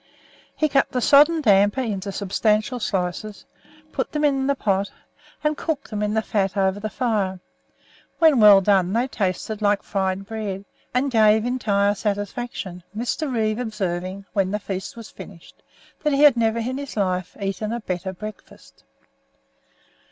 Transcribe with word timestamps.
He 0.55 0.67
cut 0.67 0.89
the 0.89 0.99
sodden 0.99 1.41
damper 1.41 1.81
into 1.81 2.11
substantial 2.11 2.79
slices, 2.79 3.45
put 3.91 4.11
them 4.13 4.23
into 4.25 4.47
the 4.47 4.55
pot, 4.55 4.89
and 5.43 5.55
cooked 5.55 5.91
them 5.91 6.01
in 6.01 6.15
the 6.15 6.23
fat 6.23 6.57
over 6.57 6.79
the 6.79 6.89
fire. 6.89 7.39
When 8.17 8.39
well 8.39 8.61
done 8.61 8.93
they 8.93 9.07
tasted 9.07 9.61
like 9.61 9.83
fried 9.83 10.25
bread, 10.25 10.65
and 10.91 11.11
gave 11.11 11.45
entire 11.45 11.93
satisfaction; 11.93 12.81
Mr. 12.97 13.31
Reeve 13.31 13.59
observing, 13.59 14.25
when 14.33 14.49
the 14.49 14.57
feast 14.57 14.97
was 14.97 15.11
finished, 15.11 15.61
that 16.01 16.13
he 16.13 16.23
had 16.23 16.35
never 16.35 16.57
in 16.57 16.67
all 16.69 16.75
his 16.77 16.97
life 16.97 17.37
eaten 17.39 17.71
a 17.71 17.79
better 17.79 18.11
breakfast. 18.11 18.83